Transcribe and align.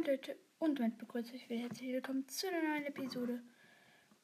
Und 0.00 0.06
Leute, 0.06 0.34
und 0.60 0.78
damit 0.78 0.96
begrüße 0.96 1.36
ich 1.36 1.50
wieder 1.50 1.60
herzlich 1.60 1.92
willkommen 1.92 2.26
zu 2.26 2.48
einer 2.48 2.62
neuen 2.62 2.86
Episode. 2.86 3.42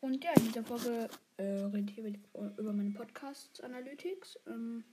Und 0.01 0.25
ja, 0.25 0.33
in 0.33 0.47
dieser 0.47 0.65
Folge 0.65 1.07
äh, 1.37 1.43
rede 1.43 1.93
ich 1.93 1.99
über, 1.99 2.73
meine 2.73 2.93
Podcast 2.93 3.63
Analytics. 3.63 4.39
Ähm, 4.47 4.85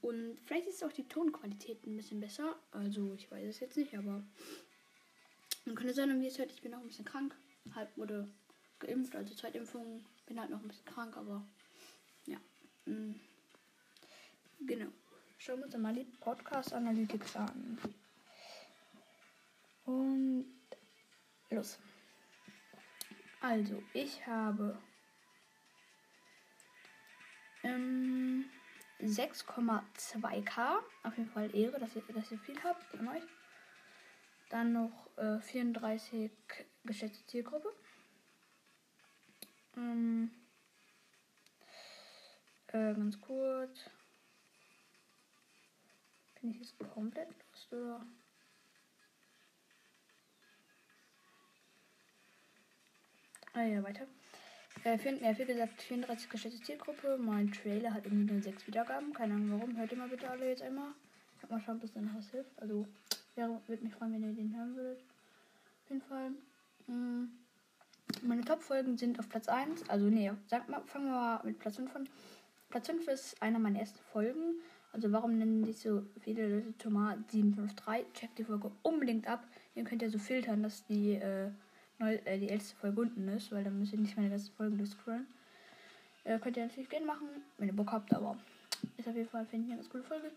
und 0.00 0.38
vielleicht 0.44 0.68
ist 0.68 0.84
auch 0.84 0.92
die 0.92 1.08
Tonqualität 1.08 1.84
ein 1.84 1.96
bisschen 1.96 2.20
besser. 2.20 2.54
Also, 2.70 3.14
ich 3.14 3.32
weiß 3.32 3.48
es 3.48 3.58
jetzt 3.58 3.76
nicht, 3.76 3.98
aber 3.98 4.22
man 5.64 5.74
könnte 5.74 5.92
sein, 5.92 6.20
wie 6.20 6.28
es 6.28 6.38
hört, 6.38 6.52
ich 6.52 6.62
bin 6.62 6.72
auch 6.72 6.82
ein 6.82 6.86
bisschen 6.86 7.04
krank. 7.04 7.36
Halb 7.74 7.96
wurde 7.96 8.28
geimpft, 8.78 9.16
also 9.16 9.34
Zweitimpfung. 9.34 10.06
Bin 10.26 10.38
halt 10.38 10.50
noch 10.50 10.62
ein 10.62 10.68
bisschen 10.68 10.84
krank, 10.84 11.16
aber 11.16 11.44
ja. 12.26 12.38
Mh. 12.84 13.16
Genau. 14.60 14.92
Schauen 15.38 15.58
wir 15.58 15.64
uns 15.64 15.76
mal 15.78 15.92
die 15.92 16.04
Podcast 16.20 16.72
Analytics 16.72 17.34
an. 17.34 17.78
Los. 21.52 21.78
Also, 23.40 23.82
ich 23.92 24.26
habe 24.26 24.78
ähm, 27.64 28.44
6,2k. 29.00 30.78
Auf 31.02 31.18
jeden 31.18 31.30
Fall 31.30 31.54
Ehre, 31.54 31.78
dass 31.80 31.96
ihr, 31.96 32.02
dass 32.14 32.30
ihr 32.30 32.38
viel 32.38 32.62
habt 32.62 32.94
an 32.94 33.08
euch. 33.08 33.22
Dann 34.50 34.72
noch 34.72 35.08
äh, 35.16 35.40
34 35.40 36.30
geschätzte 36.84 37.26
Zielgruppe. 37.26 37.72
Ähm, 39.76 40.30
äh, 42.68 42.94
ganz 42.94 43.20
kurz. 43.20 43.90
Bin 46.40 46.50
ich 46.50 46.58
jetzt 46.58 46.78
komplett 46.78 47.28
lost 47.28 47.72
oder? 47.72 48.06
Ah 53.54 53.64
ja, 53.64 53.82
weiter. 53.82 54.06
Äh, 54.82 54.96
für, 54.96 55.10
ja, 55.10 55.36
wie 55.38 55.44
gesagt, 55.44 55.82
34 55.82 56.30
geschätzte 56.30 56.62
Zielgruppe. 56.62 57.18
Mein 57.18 57.52
Trailer 57.52 57.92
hat 57.92 58.06
irgendwie 58.06 58.32
nur 58.32 58.42
6 58.42 58.66
Wiedergaben. 58.66 59.12
Keine 59.12 59.34
Ahnung 59.34 59.58
warum. 59.58 59.76
Hört 59.76 59.92
ihr 59.92 59.98
mal 59.98 60.08
bitte 60.08 60.30
alle 60.30 60.48
jetzt 60.48 60.62
einmal. 60.62 60.92
Ich 61.42 61.50
mal 61.50 61.60
schauen, 61.60 61.78
bis 61.78 61.92
dann 61.92 62.10
was 62.16 62.30
hilft. 62.30 62.50
Also, 62.62 62.86
wäre, 63.34 63.60
würde 63.66 63.84
mich 63.84 63.92
freuen, 63.92 64.14
wenn 64.14 64.22
ihr 64.22 64.32
den 64.32 64.56
hören 64.56 64.74
würdet. 64.74 65.00
Auf 65.84 65.90
jeden 65.90 66.00
Fall. 66.00 66.30
Mh, 66.86 66.94
mm, 66.94 67.32
meine 68.22 68.42
Top-Folgen 68.42 68.96
sind 68.96 69.18
auf 69.18 69.28
Platz 69.28 69.48
1. 69.48 69.88
Also, 69.90 70.06
nee, 70.06 70.32
sag 70.46 70.70
mal, 70.70 70.80
fangen 70.86 71.06
wir 71.06 71.12
mal 71.12 71.40
mit 71.44 71.58
Platz 71.58 71.76
5 71.76 71.94
an. 71.94 72.08
Platz 72.70 72.86
5 72.86 73.06
ist 73.08 73.42
einer 73.42 73.58
meiner 73.58 73.80
ersten 73.80 74.00
Folgen. 74.12 74.54
Also, 74.92 75.12
warum 75.12 75.36
nennen 75.36 75.62
sich 75.66 75.78
so 75.78 76.06
viele 76.20 76.48
Leute 76.48 76.78
Tomat 76.78 77.30
753? 77.30 78.14
Checkt 78.14 78.38
die 78.38 78.44
Folge 78.44 78.72
unbedingt 78.82 79.26
ab. 79.26 79.46
Ihr 79.74 79.84
könnt 79.84 80.00
ja 80.00 80.08
so 80.08 80.18
filtern, 80.18 80.62
dass 80.62 80.86
die. 80.86 81.16
Äh, 81.16 81.50
neu, 82.02 82.18
äh, 82.24 82.38
die 82.38 82.48
älteste 82.48 82.76
Folge 82.76 83.00
unten 83.00 83.28
ist, 83.28 83.52
weil 83.52 83.64
dann 83.64 83.78
müsst 83.78 83.92
ihr 83.92 83.98
nicht 83.98 84.16
meine 84.16 84.30
ganzen 84.30 84.52
Folgen 84.54 84.78
durchscrollen. 84.78 85.26
Äh, 86.24 86.38
könnt 86.38 86.56
ihr 86.56 86.66
natürlich 86.66 86.90
gerne 86.90 87.06
machen, 87.06 87.28
wenn 87.58 87.68
ihr 87.68 87.76
Bock 87.76 87.92
habt, 87.92 88.14
aber 88.14 88.36
ist 88.96 89.08
auf 89.08 89.14
jeden 89.14 89.28
Fall, 89.28 89.46
finde 89.46 89.66
ich, 89.66 89.72
eine 89.72 89.80
ganz 89.80 89.90
coole 89.90 90.04
Folge. 90.04 90.30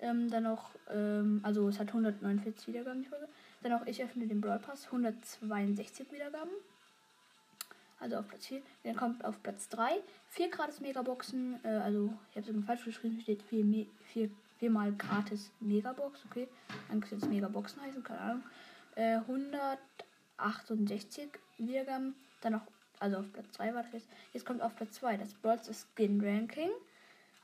Ähm, 0.00 0.30
dann 0.30 0.44
noch, 0.44 0.70
ähm, 0.90 1.40
also 1.42 1.68
es 1.68 1.78
hat 1.78 1.88
149 1.88 2.68
Wiedergaben, 2.68 3.02
die 3.02 3.08
Folge. 3.08 3.28
Dann 3.62 3.72
noch, 3.72 3.86
ich 3.86 4.02
öffne 4.02 4.26
den 4.26 4.40
Brawl 4.40 4.58
Pass, 4.58 4.86
162 4.86 6.12
Wiedergaben. 6.12 6.50
Also 8.00 8.16
auf 8.16 8.28
Platz 8.28 8.46
4. 8.46 8.62
Dann 8.84 8.94
kommt 8.94 9.24
auf 9.24 9.42
Platz 9.42 9.68
3 9.70 10.00
4 10.28 10.50
gratis 10.50 10.80
Megaboxen. 10.80 11.58
Äh, 11.64 11.68
also, 11.68 12.12
ich 12.30 12.36
habe 12.36 12.58
es 12.58 12.64
falsch 12.64 12.84
geschrieben, 12.84 13.20
steht 13.20 13.42
4, 13.42 13.86
4, 14.12 14.30
4 14.58 14.70
mal 14.70 14.92
gratis 14.92 15.50
Megabox. 15.58 16.24
Okay, 16.30 16.46
eigentlich 16.88 17.10
soll 17.10 17.18
es 17.18 17.28
Megaboxen 17.28 17.82
heißen, 17.82 18.04
keine 18.04 18.20
Ahnung. 18.20 18.42
Äh, 18.94 19.16
100 19.16 19.78
68 20.38 21.28
Wiedergaben. 21.58 22.14
Dann 22.40 22.52
noch, 22.52 22.66
also 22.98 23.18
auf 23.18 23.32
Platz 23.32 23.52
2 23.52 23.74
war 23.74 23.82
das 23.82 23.92
jetzt. 23.92 24.08
Jetzt 24.32 24.46
kommt 24.46 24.62
auf 24.62 24.74
Platz 24.76 24.92
2 24.94 25.16
das 25.16 25.34
Brawl 25.34 25.60
Skin 25.62 26.20
Ranking. 26.20 26.70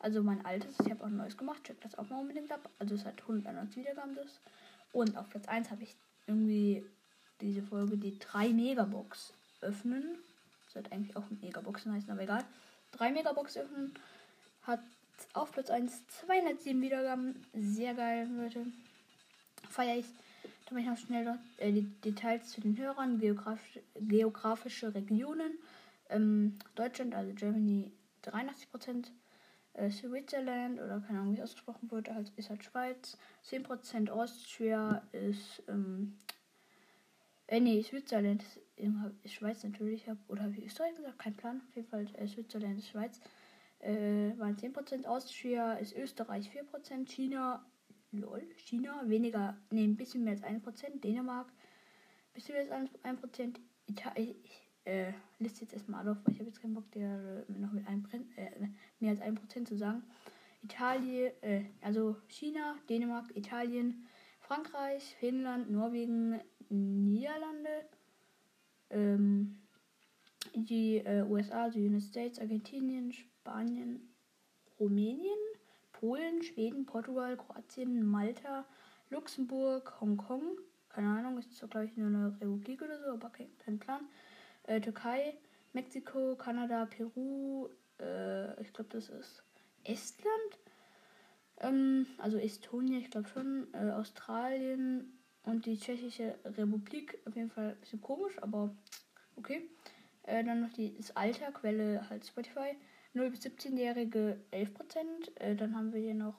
Also 0.01 0.23
mein 0.23 0.45
altes. 0.45 0.77
Ich 0.85 0.91
habe 0.91 1.03
auch 1.03 1.09
ein 1.09 1.17
neues 1.17 1.37
gemacht. 1.37 1.65
Checkt 1.65 1.85
das 1.85 1.97
auch 1.99 2.09
mal 2.09 2.21
unbedingt 2.21 2.53
ab. 2.53 2.69
Also 2.79 2.95
es 2.95 3.05
hat 3.05 3.21
191 3.23 3.77
Wiedergaben 3.77 4.15
das. 4.15 4.41
Und 4.93 5.17
auf 5.17 5.29
Platz 5.31 5.49
1 5.49 5.71
habe 5.71 5.83
ich 5.83 5.95
irgendwie 6.27 6.85
diese 7.41 7.63
Folge 7.63 7.97
die 7.97 8.19
3 8.19 8.51
Megabox 8.51 9.33
öffnen. 9.61 10.17
Das 10.65 10.75
sollte 10.75 10.93
eigentlich 10.93 11.17
auch 11.17 11.25
Megaboxen 11.43 11.93
heißen, 11.93 12.11
aber 12.11 12.23
egal. 12.23 12.45
3 12.93 13.13
Megabox 13.13 13.57
öffnen. 13.57 13.95
Hat 14.63 14.81
auf 15.33 15.53
Platz 15.53 15.71
1 15.71 16.07
207 16.27 16.81
Wiedergaben. 16.81 17.45
Sehr 17.53 17.95
geil, 17.95 18.29
Leute. 18.37 18.67
Feier 19.69 19.97
ich. 19.99 20.07
Da 20.67 20.75
mache 20.75 20.83
ich 20.83 20.89
noch 20.89 20.97
schnell 20.97 21.39
äh, 21.59 21.73
die 21.73 21.83
Details 22.01 22.51
zu 22.51 22.61
den 22.61 22.77
Hörern, 22.79 23.19
geografische, 23.19 23.83
geografische 23.97 24.95
Regionen. 24.95 25.59
Ähm, 26.09 26.59
Deutschland, 26.75 27.15
also 27.15 27.33
Germany 27.35 27.93
83%, 28.23 29.11
äh, 29.75 29.91
Switzerland 29.91 30.81
oder 30.81 31.01
keine 31.01 31.21
Ahnung, 31.21 31.33
wie 31.33 31.39
es 31.39 31.43
ausgesprochen 31.43 31.91
wird, 31.91 32.09
halt, 32.11 32.33
ist 32.37 32.49
halt 32.49 32.65
Schweiz. 32.65 33.19
10% 33.45 34.09
Austria 34.09 35.03
ist, 35.13 35.63
ähm, 35.69 36.17
äh, 37.47 37.61
nee, 37.61 37.83
Switzerland 37.83 38.43
ist, 38.43 38.61
ist 39.23 39.35
Schweiz 39.35 39.63
natürlich, 39.65 40.09
hab, 40.09 40.17
oder 40.29 40.45
habe 40.45 40.55
ich 40.55 40.65
Österreich 40.65 40.97
gesagt? 40.97 41.19
Kein 41.19 41.35
Plan. 41.35 41.61
Auf 41.69 41.77
jeden 41.77 41.89
Fall 41.89 42.07
äh, 42.15 42.27
Switzerland 42.27 42.79
ist 42.79 42.89
Schweiz. 42.89 43.21
Äh, 43.81 44.33
waren 44.39 44.57
10%, 44.57 45.05
Austria 45.05 45.75
ist 45.75 45.95
Österreich 45.95 46.51
4%, 46.51 47.07
China 47.07 47.63
Lol, 48.15 48.43
China 48.57 49.03
weniger, 49.07 49.57
nee, 49.71 49.85
ein 49.85 49.97
bisschen 49.97 50.25
mehr 50.25 50.35
als 50.35 50.43
1%, 50.43 51.01
Dänemark 51.01 51.49
ein 51.49 52.35
bisschen 52.35 52.55
mehr 52.55 52.79
als 52.79 53.21
1%, 53.21 53.57
Italien, 53.87 54.37
ich 54.43 54.63
äh, 54.85 55.13
liste 55.39 55.63
jetzt 55.63 55.75
erstmal 55.75 56.09
auf, 56.09 56.19
weil 56.25 56.33
ich 56.33 56.41
habe 56.41 56.49
jetzt 56.49 56.61
keinen 56.61 56.75
Bock, 56.75 56.91
der 56.93 57.45
noch 57.49 57.73
mit 57.73 57.87
einem 57.87 58.07
äh, 58.37 58.69
mehr 58.99 59.11
als 59.11 59.21
1% 59.21 59.67
zu 59.67 59.77
sagen. 59.77 60.03
Italien, 60.63 61.33
äh, 61.43 61.65
also 61.81 62.17
China, 62.29 62.77
Dänemark, 62.89 63.37
Italien, 63.37 64.07
Frankreich, 64.41 65.17
Finnland, 65.21 65.71
Norwegen, 65.71 66.41
Niederlande, 66.71 67.89
ähm, 68.91 69.59
die 70.55 70.99
äh, 70.99 71.25
USA, 71.29 71.69
die 71.69 71.87
United 71.87 72.09
States, 72.09 72.39
Argentinien, 72.39 73.13
Spanien, 73.13 74.15
Rumänien, 74.79 75.39
Polen, 76.05 76.43
Schweden, 76.43 76.85
Portugal, 76.85 77.35
Kroatien, 77.35 78.05
Malta, 78.05 78.67
Luxemburg, 79.09 80.03
Hongkong. 80.03 80.59
Keine 80.91 81.09
Ahnung, 81.09 81.39
ist 81.39 81.57
zwar 81.57 81.71
glaube 81.71 81.87
ich 81.87 81.97
nur 81.97 82.09
eine 82.09 82.27
Republik 82.27 82.83
oder 82.83 82.99
so, 83.01 83.07
aber 83.07 83.31
kein, 83.31 83.49
kein 83.57 83.79
Plan. 83.79 84.03
Äh, 84.65 84.83
Türkei, 84.83 85.35
Mexiko, 85.73 86.37
Kanada, 86.37 86.85
Peru, 86.85 87.71
äh, 87.99 88.61
ich 88.61 88.75
glaube 88.75 88.91
das 88.91 89.09
ist 89.09 89.45
Estland. 89.85 90.59
Ähm, 91.61 92.07
also 92.19 92.37
Estonia, 92.37 92.99
ich 92.99 93.11
glaube 93.11 93.29
schon. 93.29 93.69
Äh, 93.73 93.93
Australien 93.93 95.19
und 95.45 95.65
die 95.65 95.79
Tschechische 95.79 96.39
Republik. 96.45 97.19
Auf 97.25 97.35
jeden 97.35 97.49
Fall 97.49 97.71
ein 97.71 97.81
bisschen 97.81 98.03
komisch, 98.03 98.35
aber 98.43 98.77
okay. 99.37 99.71
Äh, 100.25 100.45
dann 100.45 100.61
noch 100.61 100.73
die, 100.75 100.95
das 100.99 101.17
Alter, 101.17 101.51
Quelle 101.53 102.11
halt 102.11 102.27
Spotify. 102.27 102.77
0 103.15 103.31
bis 103.31 103.41
17-Jährige 103.41 104.41
11%. 104.53 105.37
Äh, 105.37 105.57
dann 105.57 105.75
haben 105.77 105.93
wir 105.93 106.01
hier 106.01 106.15
noch 106.15 106.39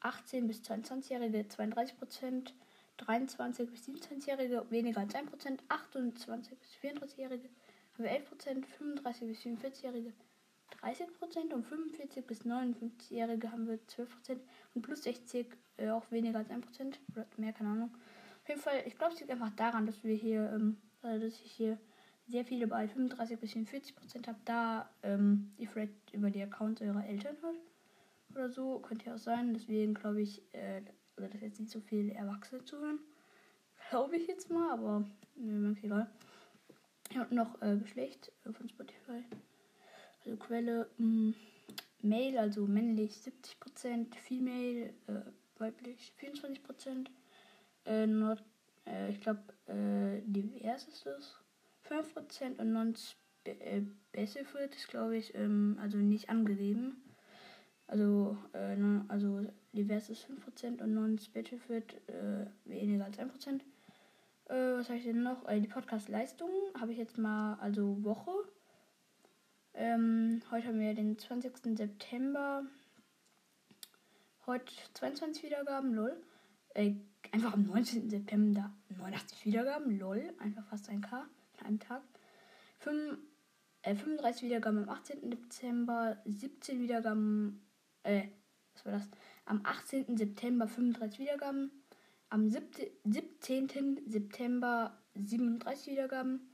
18 0.00 0.46
bis 0.46 0.60
22-Jährige 0.62 1.40
32%. 1.40 2.52
23 2.98 3.70
bis 3.70 3.88
27-Jährige 3.88 4.66
weniger 4.70 5.00
als 5.00 5.14
1%. 5.14 5.58
28 5.68 6.58
bis 6.58 6.70
34-Jährige 6.82 7.48
haben 7.94 8.04
wir 8.04 8.10
11%. 8.10 8.64
35 8.66 9.28
bis 9.28 9.40
44-Jährige 9.40 10.12
30% 10.82 11.52
und 11.52 11.64
45 11.64 12.26
bis 12.26 12.42
59-Jährige 12.42 13.50
haben 13.50 13.66
wir 13.66 13.78
12% 13.86 14.38
und 14.74 14.82
plus 14.82 15.02
60 15.02 15.46
äh, 15.76 15.90
auch 15.90 16.10
weniger 16.10 16.38
als 16.38 16.50
1% 16.50 16.62
oder 17.12 17.26
mehr, 17.36 17.52
keine 17.52 17.70
Ahnung. 17.70 17.94
Auf 18.42 18.48
jeden 18.48 18.60
Fall, 18.60 18.82
ich 18.86 18.96
glaube, 18.96 19.14
es 19.14 19.20
liegt 19.20 19.32
einfach 19.32 19.50
daran, 19.50 19.86
dass 19.86 20.02
wir 20.04 20.14
hier, 20.14 20.50
ähm, 20.52 20.76
dass 21.02 21.22
ich 21.22 21.52
hier 21.52 21.78
sehr 22.30 22.44
viele 22.44 22.66
bei 22.66 22.88
35 22.88 23.38
bis 23.38 23.52
40 23.52 23.96
Prozent 23.96 24.28
habt, 24.28 24.48
da 24.48 24.88
ähm, 25.02 25.52
ihr 25.56 25.68
vielleicht 25.68 26.12
über 26.12 26.30
die 26.30 26.42
Accounts 26.42 26.80
eurer 26.80 27.04
Eltern 27.04 27.36
hört 27.40 27.56
oder 28.34 28.50
so, 28.50 28.78
könnte 28.78 29.06
ja 29.06 29.14
auch 29.14 29.18
sein. 29.18 29.54
Deswegen 29.54 29.94
glaube 29.94 30.22
ich, 30.22 30.42
äh, 30.52 30.82
also 31.16 31.30
dass 31.32 31.40
jetzt 31.40 31.60
nicht 31.60 31.72
so 31.72 31.80
viele 31.80 32.14
Erwachsene 32.14 32.64
zuhören. 32.64 33.00
Glaube 33.90 34.16
ich 34.16 34.26
jetzt 34.28 34.50
mal, 34.50 34.72
aber 34.72 35.04
mir 35.34 35.72
ist 35.72 35.82
egal. 35.84 36.10
Und 37.14 37.32
noch 37.32 37.60
äh, 37.60 37.76
Geschlecht 37.76 38.30
äh, 38.44 38.52
von 38.52 38.68
Spotify. 38.68 39.24
Also 40.24 40.36
Quelle 40.36 40.88
mh, 40.98 41.06
mm, 41.06 41.34
Male, 42.02 42.40
also 42.40 42.66
männlich 42.66 43.12
70%, 43.12 44.14
Female, 44.14 44.94
äh, 45.06 45.22
weiblich 45.58 46.12
24%. 46.20 47.08
Äh, 47.84 48.06
not, 48.06 48.42
äh, 48.86 49.10
ich 49.10 49.20
glaube, 49.20 49.42
äh, 49.66 50.22
divers 50.24 50.86
ist 50.88 51.04
das. 51.04 51.40
5% 51.90 52.60
und 52.60 52.72
non-specified 52.72 54.74
ist, 54.74 54.88
glaube 54.88 55.16
ich, 55.16 55.34
ähm, 55.34 55.76
also 55.80 55.98
nicht 55.98 56.30
angegeben. 56.30 57.02
Also, 57.88 58.38
äh, 58.52 58.76
also 59.08 59.44
divers 59.72 60.08
ist 60.08 60.26
5% 60.26 60.82
und 60.82 60.94
non-specified 60.94 61.94
äh, 62.08 62.46
weniger 62.64 63.04
als 63.04 63.18
1%. 63.18 63.60
Äh, 64.48 64.78
was 64.78 64.88
habe 64.88 64.98
ich 64.98 65.04
denn 65.04 65.22
noch? 65.22 65.46
Äh, 65.48 65.60
die 65.60 65.68
Podcast-Leistung 65.68 66.50
habe 66.78 66.92
ich 66.92 66.98
jetzt 66.98 67.18
mal, 67.18 67.54
also 67.60 68.02
Woche. 68.04 68.30
Ähm, 69.74 70.42
heute 70.50 70.68
haben 70.68 70.80
wir 70.80 70.94
den 70.94 71.18
20. 71.18 71.76
September. 71.76 72.64
Heute 74.46 74.72
22 74.94 75.42
Wiedergaben, 75.42 75.94
lol. 75.94 76.16
Äh, 76.74 76.94
einfach 77.32 77.54
am 77.54 77.64
19. 77.64 78.10
September 78.10 78.72
89 78.88 79.44
Wiedergaben, 79.44 79.98
lol. 79.98 80.32
Einfach 80.38 80.64
fast 80.66 80.88
ein 80.88 81.00
K 81.00 81.28
in 81.60 81.66
einem 81.66 81.80
Tag. 81.80 82.02
5, 82.78 83.18
äh, 83.82 83.94
35 83.94 84.42
Wiedergaben 84.42 84.78
am 84.78 84.88
18. 84.88 85.30
Dezember, 85.30 86.16
17 86.24 86.80
Wiedergaben, 86.80 87.66
äh, 88.02 88.28
was 88.74 88.84
war 88.86 88.92
das? 88.92 89.08
Am 89.44 89.60
18. 89.64 90.16
September 90.16 90.66
35 90.66 91.18
Wiedergaben, 91.18 91.70
am 92.28 92.48
17. 92.48 94.00
September 94.06 94.96
37 95.14 95.92
Wiedergaben, 95.92 96.48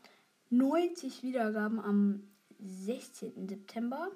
90 0.51 1.23
Wiedergaben 1.23 1.81
am 1.81 2.23
16. 2.59 3.49
September. 3.49 4.11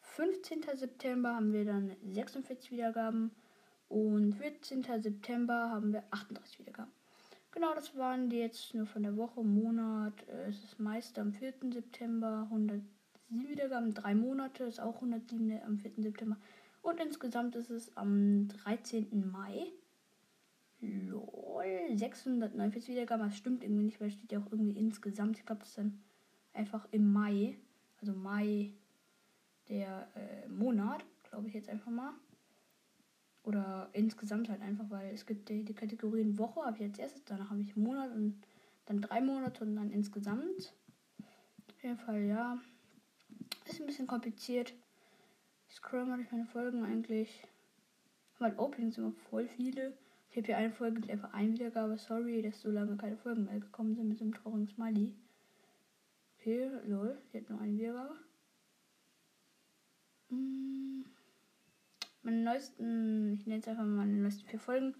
15. 0.00 0.62
September 0.74 1.34
haben 1.34 1.52
wir 1.52 1.64
dann 1.64 1.96
46 2.02 2.70
Wiedergaben 2.70 3.30
und 3.88 4.34
14. 4.34 4.84
September 5.00 5.70
haben 5.70 5.92
wir 5.92 6.04
38 6.10 6.58
Wiedergaben. 6.58 6.92
Genau, 7.54 7.72
das 7.72 7.96
waren 7.96 8.30
die 8.30 8.38
jetzt 8.38 8.74
nur 8.74 8.84
von 8.84 9.04
der 9.04 9.16
Woche, 9.16 9.44
Monat. 9.44 10.26
Äh, 10.28 10.48
es 10.48 10.64
ist 10.64 10.80
meist 10.80 11.18
am 11.20 11.32
4. 11.32 11.54
September 11.72 12.48
107 12.50 12.84
Wiedergaben, 13.28 13.94
drei 13.94 14.14
Monate 14.14 14.64
ist 14.64 14.80
auch 14.80 14.96
107 14.96 15.60
am 15.64 15.78
4. 15.78 15.92
September. 15.98 16.36
Und 16.82 17.00
insgesamt 17.00 17.54
ist 17.54 17.70
es 17.70 17.96
am 17.96 18.48
13. 18.48 19.30
Mai 19.30 19.72
Lol, 20.80 21.96
649 21.96 22.88
Wiedergaben. 22.88 23.26
Das 23.28 23.36
stimmt 23.36 23.62
irgendwie 23.62 23.84
nicht, 23.84 24.00
weil 24.00 24.08
es 24.08 24.14
steht 24.14 24.32
ja 24.32 24.40
auch 24.40 24.50
irgendwie 24.50 24.76
insgesamt. 24.76 25.38
Ich 25.38 25.46
glaube, 25.46 25.60
das 25.60 25.70
ist 25.70 25.78
dann 25.78 26.02
einfach 26.52 26.88
im 26.90 27.12
Mai. 27.12 27.56
Also 28.00 28.12
Mai, 28.12 28.72
der 29.68 30.08
äh, 30.16 30.48
Monat, 30.48 31.04
glaube 31.22 31.48
ich 31.48 31.54
jetzt 31.54 31.68
einfach 31.68 31.90
mal. 31.90 32.12
Oder 33.44 33.90
insgesamt 33.92 34.48
halt 34.48 34.62
einfach, 34.62 34.86
weil 34.88 35.12
es 35.12 35.26
gibt 35.26 35.48
die, 35.48 35.64
die 35.64 35.74
Kategorien 35.74 36.38
Woche, 36.38 36.62
habe 36.62 36.76
ich 36.76 36.82
jetzt 36.82 36.98
erstes, 36.98 37.24
danach 37.24 37.50
habe 37.50 37.60
ich 37.60 37.76
Monat 37.76 38.10
und 38.12 38.42
dann 38.86 39.00
drei 39.00 39.20
Monate 39.20 39.64
und 39.64 39.76
dann 39.76 39.90
insgesamt. 39.90 40.72
Auf 41.68 41.82
jeden 41.82 41.98
Fall, 41.98 42.22
ja. 42.22 42.58
Ist 43.66 43.80
ein 43.80 43.86
bisschen 43.86 44.06
kompliziert. 44.06 44.74
Ich 45.68 45.76
scroll 45.76 46.04
mal 46.06 46.16
durch 46.16 46.30
meine 46.32 46.46
Folgen 46.46 46.84
eigentlich. 46.84 47.42
Weil 48.38 48.58
Openings 48.58 48.98
immer 48.98 49.12
voll 49.30 49.46
viele. 49.48 49.92
Ich 50.30 50.36
habe 50.36 50.46
hier 50.46 50.56
eine 50.56 50.72
Folge 50.72 51.00
mit 51.00 51.10
einfach 51.10 51.32
ein 51.32 51.52
Wiedergabe. 51.52 51.96
Sorry, 51.96 52.42
dass 52.42 52.60
so 52.60 52.70
lange 52.70 52.96
keine 52.96 53.16
Folgen 53.16 53.44
mehr 53.44 53.60
gekommen 53.60 53.94
sind 53.94 54.08
mit 54.08 54.18
so 54.18 54.24
einem 54.24 54.34
traurigen 54.34 54.68
Smiley. 54.68 55.14
Okay, 56.38 56.70
lol. 56.86 57.16
Sie 57.30 57.38
hat 57.38 57.48
nur 57.48 57.60
eine 57.60 57.76
Wiedergabe. 57.76 58.16
Hm. 60.30 60.83
Meine 62.24 62.38
neuesten, 62.38 63.34
ich 63.34 63.46
nenne 63.46 63.60
es 63.60 63.68
einfach 63.68 63.84
mal 63.84 64.06
meine 64.06 64.16
neuesten 64.16 64.46
vier 64.46 64.58
Folgen. 64.58 64.94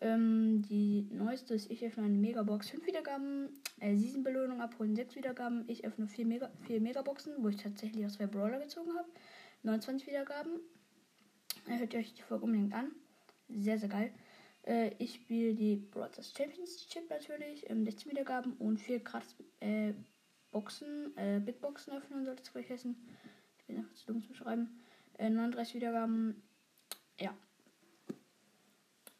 Ähm, 0.00 0.62
die 0.62 1.06
neueste 1.12 1.52
ist, 1.52 1.70
ich 1.70 1.84
öffne 1.84 2.04
eine 2.04 2.16
Megabox 2.16 2.70
5 2.70 2.86
Wiedergaben. 2.86 3.60
Äh, 3.78 3.94
Season-Belohnung 3.94 4.62
abholen 4.62 4.96
6 4.96 5.16
Wiedergaben. 5.16 5.64
Ich 5.68 5.84
öffne 5.84 6.06
4 6.06 6.24
Mega, 6.24 6.50
vier 6.62 6.80
Megaboxen, 6.80 7.34
wo 7.40 7.48
ich 7.48 7.56
tatsächlich 7.58 8.06
aus 8.06 8.14
zwei 8.14 8.26
Brawler 8.26 8.58
gezogen 8.58 8.90
habe. 8.96 9.08
29 9.64 10.08
Wiedergaben. 10.08 10.60
Hört 11.66 11.92
ihr 11.92 12.00
euch 12.00 12.14
die 12.14 12.22
Folge 12.22 12.46
unbedingt 12.46 12.72
an. 12.72 12.90
Sehr, 13.50 13.78
sehr 13.78 13.90
geil. 13.90 14.10
Äh, 14.62 14.92
ich 14.98 15.16
spiele 15.16 15.54
die 15.54 15.76
Brothers 15.76 16.32
Championship 16.34 17.10
natürlich, 17.10 17.68
ähm, 17.68 17.84
16 17.84 18.12
Wiedergaben 18.12 18.54
und 18.54 18.78
4 18.78 19.00
gratis 19.00 19.36
äh, 19.60 19.92
Boxen, 20.50 21.14
äh, 21.18 21.38
Big 21.38 21.60
Boxen 21.60 21.92
öffnen 21.92 22.24
sollte 22.24 22.42
es 22.42 22.50
gleich 22.50 22.70
heißen. 22.70 22.96
Ich 23.58 23.66
bin 23.66 23.76
einfach 23.76 23.94
zu 23.94 24.06
dumm 24.06 24.22
zu 24.22 24.32
schreiben. 24.32 24.80
Äh, 25.20 25.28
39 25.28 25.74
Wiedergaben, 25.74 26.42
ja. 27.20 27.34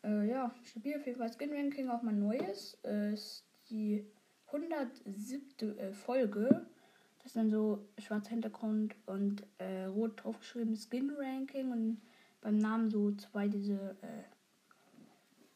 Äh, 0.02 0.26
ja, 0.30 0.50
stabil 0.62 0.96
auf 0.96 1.04
jeden 1.04 1.18
Fall 1.18 1.30
Skin 1.30 1.52
Ranking, 1.52 1.90
auch 1.90 2.00
mal 2.00 2.14
neues. 2.14 2.78
Äh, 2.84 3.12
ist 3.12 3.44
die 3.68 4.06
107. 4.46 5.78
Äh, 5.78 5.92
Folge. 5.92 6.66
Das 7.18 7.26
ist 7.26 7.36
dann 7.36 7.50
so 7.50 7.86
schwarzer 7.98 8.30
Hintergrund 8.30 8.96
und 9.04 9.44
äh, 9.58 9.84
rot 9.84 10.24
draufgeschrieben 10.24 10.74
Skin 10.74 11.10
Ranking 11.10 11.70
und 11.70 12.00
beim 12.40 12.56
Namen 12.56 12.90
so 12.90 13.12
zwei 13.16 13.48
diese 13.48 13.94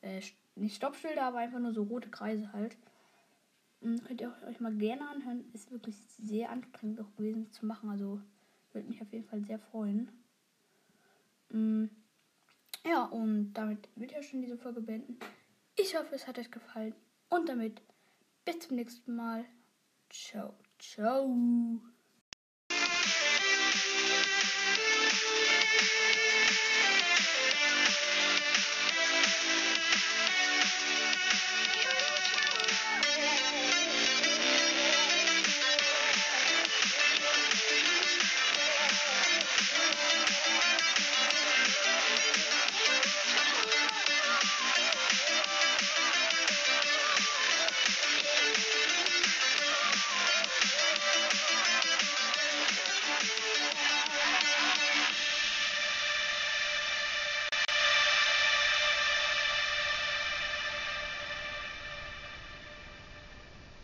äh, 0.02 0.18
äh, 0.18 0.22
nicht 0.56 0.76
Stoppschilder, 0.76 1.22
aber 1.22 1.38
einfach 1.38 1.58
nur 1.58 1.72
so 1.72 1.84
rote 1.84 2.10
Kreise 2.10 2.52
halt. 2.52 2.76
Und 3.80 4.00
hm, 4.00 4.04
könnt 4.04 4.20
ihr 4.20 4.34
euch 4.46 4.60
mal 4.60 4.74
gerne 4.74 5.08
anhören. 5.08 5.46
Ist 5.54 5.72
wirklich 5.72 5.96
sehr 6.18 6.50
anstrengend 6.50 7.00
auch 7.00 7.16
gewesen 7.16 7.50
zu 7.50 7.64
machen. 7.64 7.88
Also 7.88 8.20
würde 8.74 8.88
mich 8.88 9.00
auf 9.00 9.10
jeden 9.10 9.24
Fall 9.24 9.42
sehr 9.42 9.58
freuen. 9.58 10.10
Mhm. 11.54 11.90
Ja, 12.84 13.04
und 13.04 13.54
damit 13.54 13.88
würde 13.94 14.12
ich 14.12 14.18
auch 14.18 14.22
schon 14.22 14.42
diese 14.42 14.58
Folge 14.58 14.80
beenden. 14.80 15.18
Ich 15.76 15.96
hoffe, 15.96 16.14
es 16.14 16.26
hat 16.26 16.38
euch 16.38 16.50
gefallen. 16.50 16.94
Und 17.30 17.48
damit 17.48 17.80
bis 18.44 18.60
zum 18.60 18.76
nächsten 18.76 19.14
Mal. 19.16 19.44
Ciao, 20.10 20.54
ciao. 20.78 21.84